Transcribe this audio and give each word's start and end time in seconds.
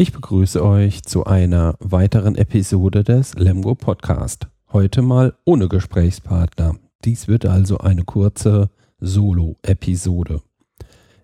Ich 0.00 0.12
begrüße 0.12 0.64
euch 0.64 1.02
zu 1.02 1.24
einer 1.24 1.74
weiteren 1.80 2.36
Episode 2.36 3.02
des 3.02 3.34
Lemgo 3.34 3.74
Podcast. 3.74 4.46
Heute 4.72 5.02
mal 5.02 5.34
ohne 5.44 5.68
Gesprächspartner. 5.68 6.76
Dies 7.04 7.26
wird 7.26 7.46
also 7.46 7.78
eine 7.78 8.04
kurze 8.04 8.70
Solo-Episode. 9.00 10.40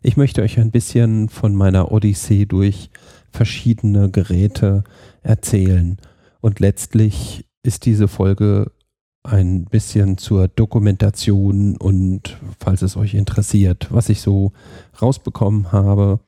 Ich 0.03 0.17
möchte 0.17 0.43
euch 0.43 0.59
ein 0.59 0.73
bisschen 0.73 1.29
von 1.29 1.55
meiner 1.55 1.93
Odyssee 1.93 2.47
durch 2.47 2.91
verschiedene 3.31 4.11
Geräte 4.11 4.83
erzählen. 5.23 5.99
Und 6.41 6.59
letztlich 6.59 7.47
ist 7.63 7.87
diese 7.87 8.09
Folge 8.09 8.73
ein 9.23 9.67
bisschen 9.67 10.19
zur 10.19 10.49
Dokumentation 10.49 11.77
und 11.77 12.39
falls 12.59 12.83
es 12.83 12.97
euch 12.97 13.15
interessiert, 13.15 13.87
was 13.91 14.09
ich 14.09 14.21
so 14.21 14.53
rausbekommen 15.01 15.71
habe 15.71 16.19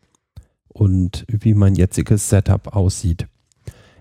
und 0.76 1.24
wie 1.28 1.54
mein 1.54 1.74
jetziges 1.74 2.28
Setup 2.28 2.76
aussieht. 2.76 3.26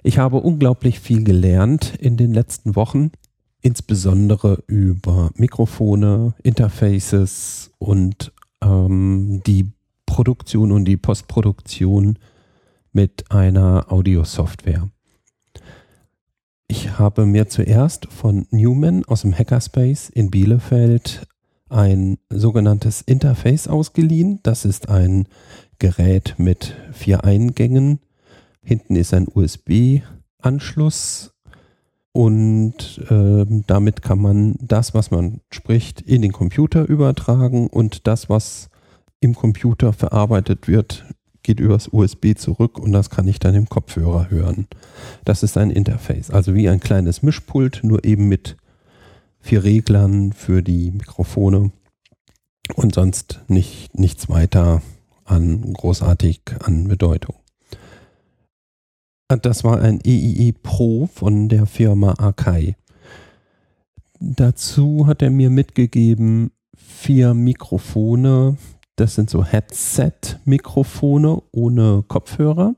Ich 0.04 0.18
habe 0.18 0.38
unglaublich 0.38 1.00
viel 1.00 1.24
gelernt 1.24 1.96
in 1.96 2.18
den 2.18 2.34
letzten 2.34 2.76
Wochen, 2.76 3.12
insbesondere 3.62 4.62
über 4.68 5.32
Mikrofone, 5.36 6.34
Interfaces 6.44 7.72
und 7.80 8.34
ähm, 8.62 9.42
die 9.48 9.72
Produktion 10.06 10.72
und 10.72 10.86
die 10.86 10.98
Postproduktion 10.98 12.20
mit 12.92 13.32
einer 13.32 13.92
Audio-Software. 13.92 14.90
Ich 16.68 17.00
habe 17.00 17.26
mir 17.26 17.48
zuerst 17.48 18.08
von 18.12 18.48
Newman 18.52 19.06
aus 19.06 19.22
dem 19.22 19.34
Hackerspace 19.34 20.10
in 20.10 20.30
Bielefeld 20.30 21.26
ein 21.70 22.18
sogenanntes 22.30 23.02
Interface 23.02 23.68
ausgeliehen. 23.68 24.40
Das 24.44 24.66
ist 24.66 24.90
ein 24.90 25.28
Gerät 25.80 26.36
mit 26.38 26.76
vier 26.92 27.24
Eingängen. 27.24 28.00
Hinten 28.62 28.96
ist 28.96 29.14
ein 29.14 29.28
USB-Anschluss 29.34 31.36
und 32.16 33.02
äh, 33.10 33.46
damit 33.68 34.02
kann 34.02 34.22
man 34.22 34.56
das, 34.62 34.94
was 34.94 35.12
man 35.12 35.42
spricht, 35.52 36.00
in 36.00 36.22
den 36.22 36.32
Computer 36.32 36.88
übertragen. 36.88 37.68
Und 37.68 38.08
das, 38.08 38.30
was 38.30 38.70
im 39.20 39.36
Computer 39.36 39.92
verarbeitet 39.92 40.70
wird, 40.70 41.04
geht 41.44 41.60
übers 41.60 41.90
USB 41.92 42.38
zurück. 42.38 42.80
Und 42.80 42.94
das 42.94 43.10
kann 43.10 43.28
ich 43.28 43.40
dann 43.40 43.54
im 43.54 43.68
Kopfhörer 43.68 44.30
hören. 44.30 44.68
Das 45.26 45.44
ist 45.44 45.58
ein 45.58 45.72
Interface, 45.72 46.32
also 46.32 46.56
wie 46.56 46.70
ein 46.70 46.80
kleines 46.80 47.22
Mischpult, 47.22 47.82
nur 47.84 48.06
eben 48.06 48.30
mit 48.30 48.56
vier 49.42 49.66
Reglern 49.66 50.32
für 50.32 50.64
die 50.64 50.92
Mikrofone. 50.92 51.74
Und 52.76 52.96
sonst 52.96 53.42
nicht, 53.50 54.00
nichts 54.00 54.30
weiter 54.30 54.82
an 55.26 55.74
großartig 55.74 56.42
an 56.64 56.88
Bedeutung. 56.88 57.36
Das 59.28 59.64
war 59.64 59.82
ein 59.82 60.00
EIE 60.06 60.54
Pro 60.54 61.08
von 61.08 61.50
der 61.50 61.66
Firma 61.66 62.14
Akai. 62.18 62.76
Dazu 64.20 65.08
hat 65.08 65.22
er 65.22 65.32
mir 65.32 65.50
mitgegeben 65.50 66.52
vier 66.76 67.34
Mikrofone. 67.34 68.58
Das 68.96 69.16
sind 69.16 69.30
so 69.30 69.44
Headset-Mikrofone 69.44 71.42
ohne 71.52 72.06
Kopfhörer. 72.08 72.76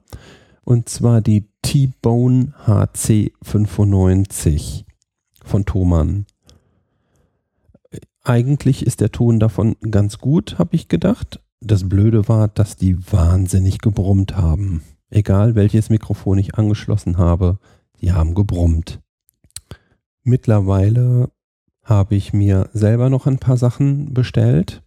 Und 0.64 0.89
zwar 0.89 1.22
die 1.22 1.48
T-Bone 1.61 2.54
HC95 2.66 4.86
von 5.44 5.66
Thomann. 5.66 6.26
Eigentlich 8.23 8.83
ist 8.86 9.02
der 9.02 9.11
Ton 9.11 9.39
davon 9.39 9.76
ganz 9.92 10.17
gut, 10.17 10.58
habe 10.60 10.76
ich 10.76 10.88
gedacht. 10.88 11.39
Das 11.60 11.88
Blöde 11.90 12.28
war, 12.28 12.48
dass 12.48 12.76
die 12.76 12.98
wahnsinnig 13.12 13.80
gebrummt 13.80 14.38
haben. 14.38 14.84
Egal 15.10 15.56
welches 15.56 15.90
Mikrofon 15.90 16.38
ich 16.38 16.56
angeschlossen 16.56 17.18
habe, 17.18 17.58
die 18.02 18.12
haben 18.12 18.36
gebrummt. 18.36 19.00
Mittlerweile 20.23 21.32
habe 21.84 22.16
ich 22.16 22.34
mir 22.34 22.70
selber 22.73 23.10
noch 23.10 23.26
ein 23.26 23.40
paar 23.40 23.58
Sachen 23.58 24.14
bestellt. 24.14 24.84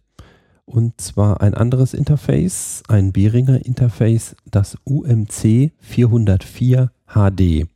Und 0.65 1.01
zwar 1.01 1.41
ein 1.41 1.53
anderes 1.53 1.93
Interface, 1.93 2.83
ein 2.87 3.11
Behringer 3.11 3.65
Interface, 3.65 4.35
das 4.49 4.77
UMC 4.85 5.71
404 5.79 6.91
HD. 7.07 7.67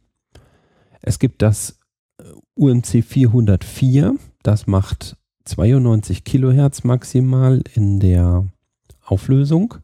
Es 1.02 1.20
gibt 1.20 1.42
das 1.42 1.80
UMC 2.54 3.04
404, 3.04 4.16
das 4.44 4.68
macht 4.68 5.18
92 5.44 6.24
Kilohertz 6.24 6.84
maximal 6.84 7.62
in 7.74 8.00
der 8.00 8.46
Auflösung 9.06 9.76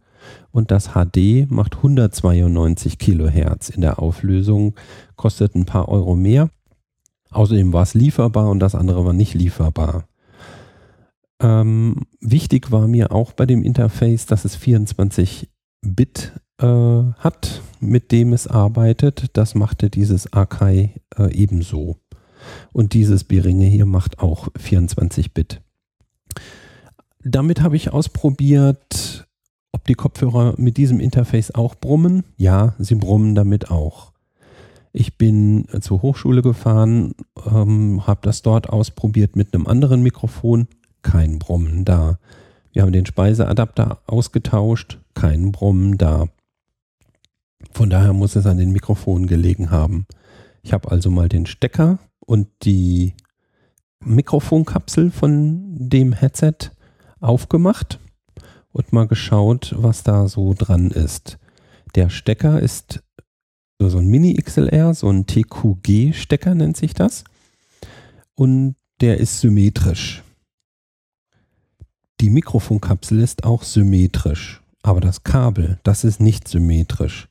und 0.52 0.72
das 0.72 0.90
HD 0.90 1.50
macht 1.50 1.78
192 1.78 2.98
Kilohertz 2.98 3.70
in 3.70 3.82
der 3.82 4.00
Auflösung, 4.00 4.76
kostet 5.16 5.56
ein 5.56 5.66
paar 5.66 5.90
Euro 5.90 6.16
mehr. 6.16 6.50
Außerdem 7.30 7.72
war 7.72 7.84
es 7.84 7.94
lieferbar 7.94 8.50
und 8.50 8.60
das 8.60 8.76
andere 8.76 9.06
war 9.06 9.14
nicht 9.14 9.34
lieferbar. 9.34 10.06
Ähm, 11.42 12.06
wichtig 12.20 12.72
war 12.72 12.88
mir 12.88 13.12
auch 13.12 13.34
bei 13.34 13.46
dem 13.46 13.64
Interface, 13.64 14.26
dass 14.26 14.46
es 14.46 14.56
24 14.56 15.50
Bit 15.82 16.34
äh, 16.60 16.66
hat, 16.66 17.62
mit 17.80 18.12
dem 18.12 18.34
es 18.34 18.48
arbeitet. 18.48 19.32
Das 19.34 19.56
machte 19.56 19.90
dieses 19.90 20.32
Akai 20.34 20.92
äh, 21.18 21.34
ebenso. 21.34 21.98
Und 22.74 22.94
dieses 22.94 23.24
Beringe 23.24 23.66
hier 23.66 23.86
macht 23.86 24.20
auch 24.20 24.50
24 24.58 25.34
Bit. 25.34 25.62
Damit 27.24 27.62
habe 27.62 27.76
ich 27.76 27.94
ausprobiert, 27.94 29.11
ob 29.82 29.88
die 29.88 29.96
Kopfhörer 29.96 30.54
mit 30.58 30.78
diesem 30.78 31.00
Interface 31.00 31.56
auch 31.56 31.74
brummen. 31.74 32.24
Ja, 32.38 32.76
sie 32.78 32.94
brummen 32.94 33.34
damit 33.34 33.72
auch. 33.72 34.12
Ich 34.94 35.18
bin 35.18 35.66
zur 35.82 36.04
Hochschule 36.04 36.44
gefahren, 36.44 37.16
ähm, 37.48 38.06
habe 38.06 38.20
das 38.22 38.44
dort 38.44 38.70
ausprobiert 38.70 39.36
mit 39.36 39.56
einem 39.56 39.66
anderen 39.66 40.04
Mikrofon. 40.04 40.68
Kein 41.02 41.40
Brummen 41.40 41.84
da. 41.84 42.20
Wir 42.74 42.84
haben 42.84 42.92
den 42.92 43.08
Speiseadapter 43.08 44.02
ausgetauscht. 44.06 45.00
Kein 45.16 45.52
Brummen 45.52 45.98
da. 45.98 46.28
Von 47.72 47.90
daher 47.90 48.14
muss 48.14 48.36
es 48.36 48.46
an 48.46 48.60
den 48.60 48.72
Mikrofonen 48.72 49.26
gelegen 49.26 49.72
haben. 49.72 50.06
Ich 50.62 50.74
habe 50.74 50.92
also 50.92 51.10
mal 51.10 51.28
den 51.28 51.48
Stecker 51.48 51.98
und 52.20 52.48
die 52.62 53.16
Mikrofonkapsel 54.06 55.10
von 55.10 55.90
dem 55.90 56.14
Headset 56.14 56.70
aufgemacht 57.20 58.00
und 58.72 58.94
mal 58.94 59.08
geschaut, 59.08 59.74
was 59.78 60.04
da 60.04 60.28
so 60.28 60.54
dran 60.54 60.92
ist. 60.92 61.38
Der 61.96 62.10
Stecker 62.10 62.60
ist 62.60 63.02
so 63.80 63.98
ein 63.98 64.08
Mini-XLR, 64.08 64.94
so 64.94 65.10
ein 65.10 65.26
TQG-Stecker 65.26 66.56
nennt 66.56 66.78
sich 66.78 66.94
das. 66.94 67.24
Und 68.36 68.76
der 69.02 69.18
ist 69.18 69.40
symmetrisch. 69.40 70.24
Die 72.20 72.30
Mikrofonkapsel 72.30 73.20
ist 73.20 73.44
auch 73.44 73.64
symmetrisch, 73.64 74.62
aber 74.84 75.02
das 75.02 75.24
Kabel, 75.24 75.80
das 75.84 76.04
ist 76.04 76.20
nicht 76.20 76.48
symmetrisch. 76.48 77.28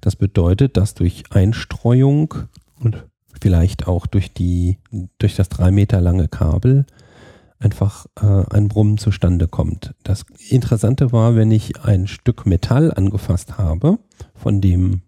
Das 0.00 0.14
bedeutet, 0.14 0.76
dass 0.76 0.94
durch 0.94 1.24
Einstreuung 1.30 2.34
und 2.78 3.04
vielleicht 3.40 3.88
auch 3.88 4.06
durch 4.06 4.32
die, 4.32 4.78
durch 5.18 5.34
das 5.34 5.48
drei 5.48 5.72
Meter 5.72 6.00
lange 6.00 6.28
Kabel 6.28 6.86
einfach 7.58 8.06
äh, 8.20 8.44
ein 8.50 8.68
Brummen 8.68 8.98
zustande 8.98 9.48
kommt. 9.48 9.94
Das 10.04 10.24
Interessante 10.48 11.12
war, 11.12 11.34
wenn 11.34 11.50
ich 11.50 11.80
ein 11.82 12.06
Stück 12.06 12.46
Metall 12.46 12.92
angefasst 12.94 13.58
habe, 13.58 13.98
von 14.34 14.60
dem 14.60 15.02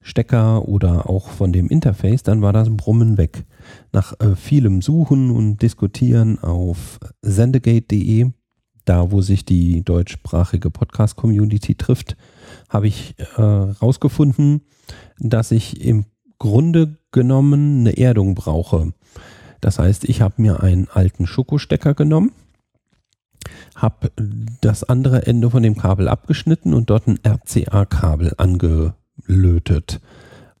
Stecker 0.00 0.68
oder 0.68 1.10
auch 1.10 1.30
von 1.30 1.52
dem 1.52 1.68
Interface, 1.68 2.22
dann 2.22 2.40
war 2.40 2.52
das 2.52 2.68
Brummen 2.70 3.18
weg. 3.18 3.44
Nach 3.92 4.18
äh, 4.20 4.36
vielem 4.36 4.80
Suchen 4.80 5.30
und 5.32 5.60
Diskutieren 5.62 6.38
auf 6.38 7.00
sendegate.de, 7.22 8.30
da 8.84 9.10
wo 9.10 9.20
sich 9.20 9.44
die 9.44 9.82
deutschsprachige 9.82 10.70
Podcast-Community 10.70 11.74
trifft, 11.74 12.16
habe 12.68 12.86
ich 12.86 13.16
herausgefunden, 13.34 14.60
äh, 14.60 15.28
dass 15.28 15.50
ich 15.50 15.84
im 15.84 16.04
Grunde 16.38 16.98
genommen 17.10 17.80
eine 17.80 17.96
Erdung 17.96 18.36
brauche. 18.36 18.92
Das 19.60 19.78
heißt, 19.78 20.04
ich 20.04 20.20
habe 20.20 20.40
mir 20.40 20.62
einen 20.62 20.88
alten 20.88 21.26
Schokostecker 21.26 21.94
genommen, 21.94 22.32
habe 23.74 24.10
das 24.60 24.84
andere 24.84 25.26
Ende 25.26 25.50
von 25.50 25.62
dem 25.62 25.76
Kabel 25.76 26.08
abgeschnitten 26.08 26.74
und 26.74 26.90
dort 26.90 27.06
ein 27.06 27.18
RCA-Kabel 27.24 28.34
angelötet. 28.36 30.00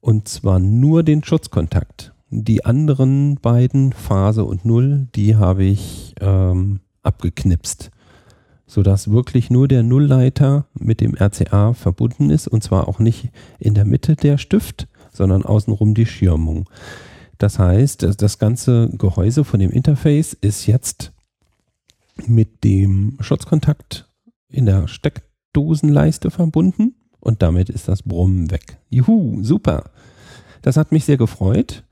Und 0.00 0.28
zwar 0.28 0.58
nur 0.58 1.02
den 1.02 1.24
Schutzkontakt. 1.24 2.12
Die 2.30 2.64
anderen 2.64 3.36
beiden, 3.40 3.92
Phase 3.92 4.44
und 4.44 4.64
Null, 4.64 5.08
die 5.14 5.36
habe 5.36 5.64
ich 5.64 6.14
ähm, 6.20 6.80
abgeknipst, 7.02 7.90
sodass 8.66 9.10
wirklich 9.10 9.48
nur 9.48 9.68
der 9.68 9.82
Nullleiter 9.82 10.66
mit 10.74 11.00
dem 11.00 11.14
RCA 11.14 11.72
verbunden 11.72 12.30
ist 12.30 12.48
und 12.48 12.62
zwar 12.62 12.88
auch 12.88 12.98
nicht 12.98 13.30
in 13.58 13.74
der 13.74 13.84
Mitte 13.84 14.16
der 14.16 14.38
Stift, 14.38 14.88
sondern 15.12 15.44
außenrum 15.44 15.94
die 15.94 16.06
Schirmung. 16.06 16.68
Das 17.38 17.58
heißt, 17.58 18.06
das 18.18 18.38
ganze 18.38 18.90
Gehäuse 18.90 19.44
von 19.44 19.60
dem 19.60 19.70
Interface 19.70 20.32
ist 20.32 20.66
jetzt 20.66 21.12
mit 22.26 22.64
dem 22.64 23.18
Schutzkontakt 23.20 24.08
in 24.48 24.66
der 24.66 24.88
Steckdosenleiste 24.88 26.30
verbunden 26.30 26.94
und 27.20 27.42
damit 27.42 27.68
ist 27.68 27.88
das 27.88 28.02
Brummen 28.02 28.50
weg. 28.50 28.78
Juhu, 28.88 29.42
super. 29.42 29.90
Das 30.62 30.76
hat 30.76 30.92
mich 30.92 31.04
sehr 31.04 31.18
gefreut. 31.18 31.84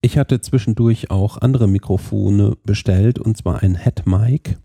Ich 0.00 0.18
hatte 0.18 0.40
zwischendurch 0.40 1.10
auch 1.10 1.38
andere 1.38 1.66
Mikrofone 1.66 2.56
bestellt 2.64 3.18
und 3.18 3.36
zwar 3.36 3.62
ein 3.62 3.74
Head-Mic, 3.74 4.56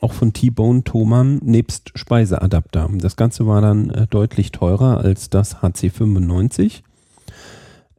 auch 0.00 0.12
von 0.12 0.34
T-Bone 0.34 0.84
Thomann, 0.84 1.38
nebst 1.42 1.92
Speiseadapter. 1.94 2.90
Das 2.98 3.16
Ganze 3.16 3.46
war 3.46 3.62
dann 3.62 3.88
äh, 3.88 4.06
deutlich 4.06 4.52
teurer 4.52 4.98
als 4.98 5.30
das 5.30 5.56
HC95. 5.62 6.82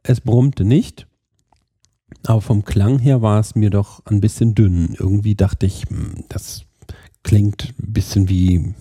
Es 0.04 0.20
brummte 0.20 0.64
nicht, 0.64 1.07
aber 2.26 2.40
vom 2.40 2.64
Klang 2.64 2.98
her 2.98 3.22
war 3.22 3.40
es 3.40 3.54
mir 3.54 3.70
doch 3.70 4.04
ein 4.06 4.20
bisschen 4.20 4.54
dünn. 4.54 4.94
Irgendwie 4.98 5.34
dachte 5.34 5.66
ich, 5.66 5.84
hm, 5.88 6.24
das 6.28 6.64
klingt 7.22 7.74
ein 7.78 7.92
bisschen 7.92 8.28
wie, 8.28 8.74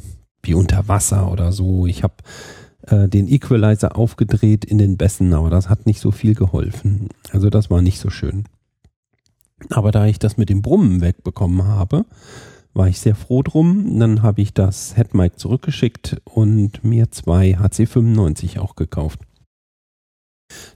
wie 0.44 0.54
unter 0.54 0.88
Wasser 0.88 1.32
oder 1.32 1.52
so. 1.52 1.86
Ich 1.86 2.04
habe 2.04 2.16
äh, 2.84 3.08
den 3.08 3.28
Equalizer 3.28 3.96
aufgedreht 3.96 4.66
in 4.66 4.78
den 4.78 4.98
Bässen, 4.98 5.34
aber 5.34 5.50
das 5.50 5.70
hat 5.70 5.86
nicht 5.86 6.00
so 6.00 6.12
viel 6.12 6.36
geholfen. 6.36 7.10
Also 7.32 7.50
das 7.50 7.70
war 7.70 7.82
nicht 7.82 8.00
so 8.00 8.10
schön. 8.10 8.46
Aber 9.70 9.92
da 9.92 10.06
ich 10.06 10.20
das 10.20 10.38
mit 10.38 10.50
dem 10.50 10.62
Brummen 10.62 11.02
wegbekommen 11.02 11.66
habe, 11.66 12.06
war 12.74 12.88
ich 12.88 13.00
sehr 13.00 13.16
froh 13.16 13.42
drum. 13.42 14.00
Dann 14.00 14.22
habe 14.22 14.42
ich 14.42 14.54
das 14.54 14.96
Headmic 14.96 15.40
zurückgeschickt 15.40 16.22
und 16.26 16.84
mir 16.84 17.12
zwei 17.12 17.58
HC95 17.58 18.60
auch 18.60 18.76
gekauft. 18.76 19.20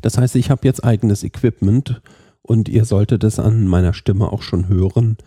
Das 0.01 0.17
heißt, 0.17 0.35
ich 0.35 0.49
habe 0.49 0.67
jetzt 0.67 0.83
eigenes 0.83 1.23
Equipment 1.23 2.01
und 2.41 2.69
ihr 2.69 2.85
solltet 2.85 3.23
es 3.23 3.39
an 3.39 3.67
meiner 3.67 3.93
Stimme 3.93 4.31
auch 4.31 4.41
schon 4.41 4.67
hören, 4.67 5.17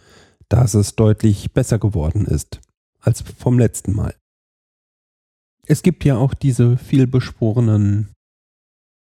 dass 0.49 0.75
es 0.75 0.97
deutlich 0.97 1.53
besser 1.53 1.79
geworden 1.79 2.27
ist 2.27 2.61
als 3.01 3.23
vom 3.23 3.59
letzten 3.59 3.95
Mal. 3.95 4.15
Es 5.67 5.83
gibt 5.83 6.05
ja 6.05 6.17
auch 6.17 6.35
diese 6.35 6.77
vielbeschworenen 6.77 8.09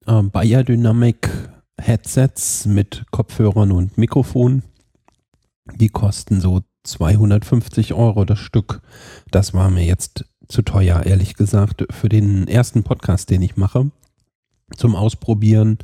äh, 0.06 0.24
Biodynamic 0.24 1.30
Headsets 1.80 2.66
mit 2.66 3.06
Kopfhörern 3.12 3.72
und 3.72 3.98
Mikrofon. 3.98 4.64
Die 5.76 5.90
kosten 5.90 6.42
so 6.42 6.62
250 6.84 7.94
Euro 7.94 8.26
das 8.26 8.40
Stück. 8.40 8.82
Das 9.30 9.54
war 9.54 9.70
mir 9.70 9.86
jetzt 9.86 10.26
zu 10.48 10.62
teuer, 10.62 11.04
ehrlich 11.04 11.36
gesagt, 11.36 11.86
für 11.92 12.10
den 12.10 12.48
ersten 12.48 12.84
Podcast, 12.84 13.30
den 13.30 13.42
ich 13.42 13.58
mache. 13.58 13.92
Zum 14.76 14.96
Ausprobieren. 14.96 15.78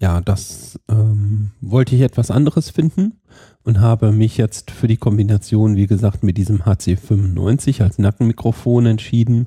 Ja, 0.00 0.22
das 0.22 0.80
ähm, 0.88 1.50
wollte 1.60 1.94
ich 1.94 2.00
etwas 2.00 2.30
anderes 2.30 2.70
finden 2.70 3.20
und 3.64 3.80
habe 3.80 4.12
mich 4.12 4.38
jetzt 4.38 4.70
für 4.70 4.88
die 4.88 4.96
Kombination, 4.96 5.76
wie 5.76 5.86
gesagt, 5.86 6.22
mit 6.22 6.38
diesem 6.38 6.62
HC95 6.62 7.82
als 7.82 7.98
Nackenmikrofon 7.98 8.86
entschieden 8.86 9.46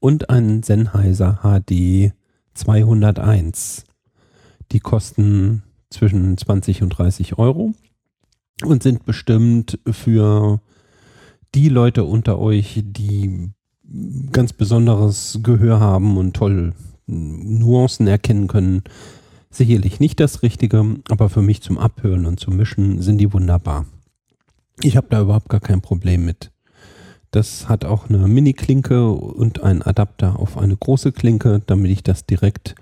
und 0.00 0.30
einen 0.30 0.64
Sennheiser 0.64 1.40
HD 1.42 2.12
201. 2.54 3.84
Die 4.72 4.80
kosten 4.80 5.62
zwischen 5.90 6.36
20 6.36 6.82
und 6.82 6.90
30 6.90 7.38
Euro 7.38 7.72
und 8.64 8.82
sind 8.82 9.04
bestimmt 9.04 9.78
für 9.88 10.60
die 11.54 11.68
Leute 11.68 12.02
unter 12.02 12.40
euch, 12.40 12.82
die 12.84 13.50
ganz 14.32 14.52
besonderes 14.52 15.38
Gehör 15.44 15.78
haben 15.78 16.16
und 16.16 16.34
toll 16.34 16.72
Nuancen 17.06 18.08
erkennen 18.08 18.48
können, 18.48 18.82
sicherlich 19.56 20.00
nicht 20.00 20.20
das 20.20 20.42
Richtige, 20.42 20.96
aber 21.08 21.28
für 21.28 21.42
mich 21.42 21.62
zum 21.62 21.78
Abhören 21.78 22.26
und 22.26 22.40
zum 22.40 22.56
Mischen 22.56 23.02
sind 23.02 23.18
die 23.18 23.32
wunderbar. 23.32 23.86
Ich 24.82 24.96
habe 24.96 25.06
da 25.10 25.20
überhaupt 25.20 25.48
gar 25.48 25.60
kein 25.60 25.80
Problem 25.80 26.24
mit. 26.24 26.50
Das 27.30 27.68
hat 27.68 27.84
auch 27.84 28.08
eine 28.08 28.28
Mini-Klinke 28.28 29.10
und 29.10 29.62
einen 29.62 29.82
Adapter 29.82 30.38
auf 30.38 30.56
eine 30.56 30.76
große 30.76 31.12
Klinke, 31.12 31.60
damit 31.66 31.90
ich 31.90 32.02
das 32.02 32.26
direkt 32.26 32.74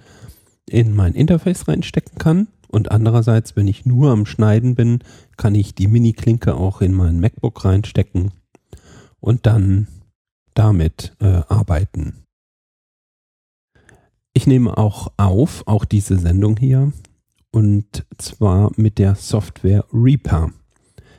in 0.69 0.95
mein 0.95 1.15
Interface 1.15 1.69
reinstecken 1.69 2.19
kann. 2.19 2.49
Und 2.69 2.91
andererseits, 2.91 3.57
wenn 3.57 3.69
ich 3.69 3.87
nur 3.87 4.11
am 4.11 4.27
Schneiden 4.27 4.75
bin, 4.75 5.01
kann 5.37 5.55
ich 5.55 5.75
die 5.75 5.89
Mini-Klinke 5.89 6.55
auch 6.55 6.81
in 6.81 6.93
mein 6.93 7.21
MacBook 7.21 7.65
reinstecken 7.65 8.33
und 9.21 9.47
dann 9.47 9.89
damit 10.55 11.15
äh, 11.21 11.43
arbeiten. 11.49 12.22
Ich 14.35 14.47
nehme 14.47 14.79
auch 14.79 15.13
auf, 15.19 15.63
auch 15.67 15.85
diese 15.85 16.19
Sendung 16.19 16.57
hier, 16.57 16.93
und 17.51 18.07
zwar 18.17 18.73
mit 18.77 18.99
der 18.99 19.15
Software 19.15 19.85
Reaper. 19.93 20.53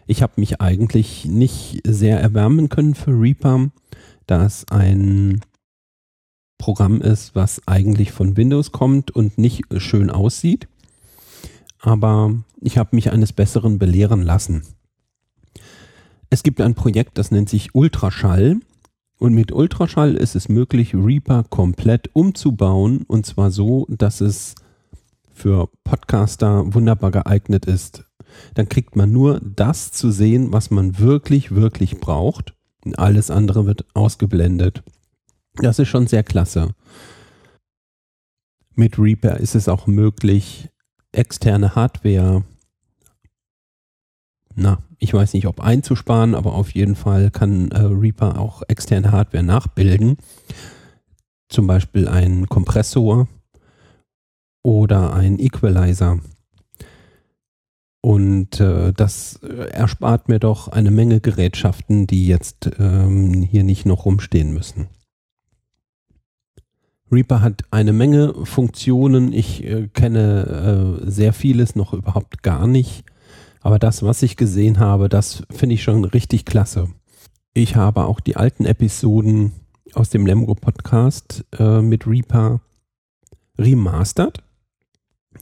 Ich 0.08 0.24
habe 0.24 0.34
mich 0.38 0.60
eigentlich 0.62 1.26
nicht 1.26 1.82
sehr 1.86 2.20
erwärmen 2.20 2.70
können 2.70 2.96
für 2.96 3.12
Reaper, 3.12 3.70
da 4.26 4.46
es 4.46 4.66
ein 4.70 5.42
Programm 6.58 7.02
ist, 7.02 7.36
was 7.36 7.62
eigentlich 7.68 8.12
von 8.12 8.36
Windows 8.36 8.72
kommt 8.72 9.12
und 9.12 9.38
nicht 9.38 9.64
schön 9.78 10.10
aussieht. 10.10 10.68
Aber 11.80 12.34
ich 12.62 12.78
habe 12.78 12.96
mich 12.96 13.12
eines 13.12 13.32
Besseren 13.32 13.78
belehren 13.78 14.24
lassen. 14.24 14.64
Es 16.30 16.42
gibt 16.42 16.62
ein 16.62 16.74
Projekt, 16.74 17.18
das 17.20 17.30
nennt 17.30 17.50
sich 17.50 17.76
Ultraschall. 17.76 18.60
Und 19.20 19.34
mit 19.34 19.52
Ultraschall 19.52 20.16
ist 20.16 20.36
es 20.36 20.50
möglich, 20.50 20.94
Reaper 20.94 21.44
komplett 21.50 22.10
umzubauen. 22.14 23.04
Und 23.08 23.26
zwar 23.26 23.52
so, 23.52 23.86
dass 23.90 24.22
es 24.22 24.56
für 25.34 25.70
Podcaster 25.84 26.74
wunderbar 26.74 27.12
geeignet 27.12 27.66
ist 27.66 28.06
dann 28.54 28.70
kriegt 28.70 28.96
man 28.96 29.12
nur 29.12 29.40
das 29.42 29.92
zu 29.92 30.12
sehen, 30.12 30.52
was 30.52 30.72
man 30.72 31.00
wirklich, 31.00 31.52
wirklich 31.52 32.00
braucht. 32.00 32.54
Und 32.84 33.00
alles 33.00 33.32
andere 33.32 33.66
wird 33.66 33.86
ausgeblendet. 33.94 34.84
Das 35.56 35.80
ist 35.80 35.88
schon 35.88 36.08
sehr 36.08 36.24
klasse. 36.24 36.76
Mit 38.76 38.98
Reaper 38.98 39.38
ist 39.38 39.56
es 39.56 39.70
auch 39.70 39.88
möglich, 39.88 40.70
externe 41.12 41.76
Hardware, 41.76 42.44
na, 44.56 44.84
ich 45.04 45.14
weiß 45.14 45.34
nicht, 45.34 45.48
ob 45.48 45.60
einzusparen, 45.60 46.34
aber 46.34 46.54
auf 46.54 46.72
jeden 46.72 46.96
Fall 46.96 47.30
kann 47.30 47.70
äh, 47.72 47.82
Reaper 47.82 48.40
auch 48.40 48.64
externe 48.70 49.12
Hardware 49.12 49.44
nachbilden. 49.44 50.16
Zum 51.50 51.68
Beispiel 51.68 52.08
ein 52.08 52.48
Kompressor 52.48 53.28
oder 54.64 55.14
ein 55.14 55.40
Equalizer. 55.40 56.20
Und 58.00 58.62
äh, 58.62 58.94
das 58.94 59.36
erspart 59.72 60.30
mir 60.30 60.40
doch 60.40 60.70
eine 60.70 60.92
Menge 60.92 61.20
Gerätschaften, 61.20 62.08
die 62.08 62.26
jetzt 62.28 62.72
ähm, 62.80 63.44
hier 63.44 63.64
nicht 63.64 63.86
noch 63.86 64.06
rumstehen 64.06 64.54
müssen. 64.54 64.88
Reaper 67.12 67.42
hat 67.42 67.64
eine 67.72 67.92
Menge 67.92 68.34
Funktionen. 68.46 69.34
Ich 69.34 69.66
äh, 69.66 69.90
kenne 69.90 71.00
äh, 71.04 71.10
sehr 71.12 71.34
vieles 71.34 71.76
noch 71.76 71.94
überhaupt 71.94 72.42
gar 72.42 72.68
nicht. 72.68 73.04
Aber 73.64 73.80
das, 73.80 74.04
was 74.04 74.22
ich 74.22 74.36
gesehen 74.36 74.80
habe, 74.80 75.08
das 75.08 75.44
finde 75.50 75.76
ich 75.76 75.84
schon 75.84 76.04
richtig 76.04 76.46
klasse. 76.46 76.90
Ich 77.54 77.78
habe 77.78 78.06
auch 78.06 78.20
die 78.20 78.36
alten 78.36 78.66
Episoden 78.66 79.54
aus 79.94 80.10
dem 80.10 80.26
Lemgo 80.26 80.54
Podcast 80.54 81.46
äh, 81.58 81.82
mit 81.82 82.06
Reaper 82.06 82.60
remastered 83.58 84.44